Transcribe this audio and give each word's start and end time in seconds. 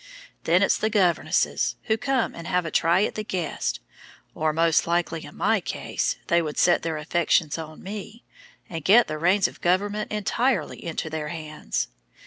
Then 0.45 0.63
it's 0.63 0.79
the 0.79 0.89
governesses, 0.89 1.75
who 1.83 1.95
come 1.95 2.33
and 2.33 2.47
have 2.47 2.65
a 2.65 2.71
try 2.71 3.03
at 3.03 3.13
the 3.13 3.23
guests, 3.23 3.79
or 4.33 4.51
most 4.51 4.87
likely 4.87 5.23
in 5.25 5.35
my 5.37 5.61
case 5.63 6.17
they 6.25 6.41
would 6.41 6.57
set 6.57 6.81
their 6.81 6.97
affections 6.97 7.55
on 7.59 7.83
me, 7.83 8.23
and 8.67 8.83
get 8.83 9.05
the 9.07 9.19
reins 9.19 9.47
of 9.47 9.61
government 9.61 10.11
entirely 10.11 10.83
into 10.83 11.07
their 11.07 11.27
hands. 11.27 11.87